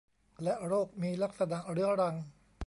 [0.43, 2.15] และโรคมีลักษณะเรื้อรัง